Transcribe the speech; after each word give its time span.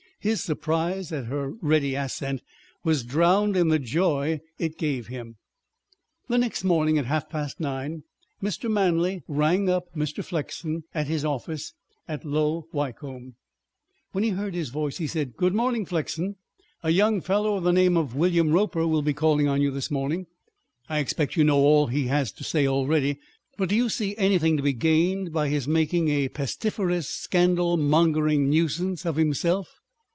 His 0.23 0.43
surprise 0.43 1.11
at 1.11 1.25
her 1.25 1.55
ready 1.63 1.95
assent 1.95 2.43
was 2.83 3.03
drowned 3.03 3.57
in 3.57 3.69
the 3.69 3.79
joy 3.79 4.39
it 4.59 4.77
gave 4.77 5.07
him. 5.07 5.37
The 6.29 6.37
next 6.37 6.63
morning 6.63 6.99
at 6.99 7.05
half 7.05 7.27
past 7.27 7.59
nine 7.59 8.03
Mr. 8.39 8.69
Manley 8.69 9.23
rang 9.27 9.67
up 9.67 9.95
Mr. 9.95 10.23
Flexen 10.23 10.83
at 10.93 11.07
his 11.07 11.25
office 11.25 11.73
at 12.07 12.23
Low 12.23 12.67
Wycombe. 12.71 13.33
When 14.11 14.23
he 14.23 14.29
heard 14.29 14.53
his 14.53 14.69
voice 14.69 14.97
he 14.99 15.07
said: 15.07 15.35
"Good 15.37 15.55
morning, 15.55 15.87
Flexen. 15.87 16.35
A 16.83 16.91
young 16.91 17.19
fellow 17.21 17.55
of 17.55 17.63
the 17.63 17.73
name 17.73 17.97
of 17.97 18.13
William 18.15 18.51
Roper 18.51 18.85
will 18.85 19.01
be 19.01 19.15
calling 19.15 19.47
on 19.47 19.59
you 19.63 19.71
this 19.71 19.89
morning. 19.89 20.27
I 20.87 20.99
expect 20.99 21.35
you 21.35 21.43
know 21.43 21.57
all 21.57 21.87
he 21.87 22.05
has 22.09 22.31
to 22.33 22.43
say 22.43 22.67
already. 22.67 23.17
But 23.57 23.69
do 23.69 23.75
you 23.75 23.89
see 23.89 24.15
anything 24.17 24.55
to 24.55 24.61
be 24.61 24.73
gained 24.73 25.33
by 25.33 25.49
his 25.49 25.67
making 25.67 26.09
a 26.09 26.29
pestiferous, 26.29 27.09
scandal 27.09 27.75
mongering 27.75 28.51
nuisance 28.51 29.03
of 29.03 29.15
himself?" 29.15 29.79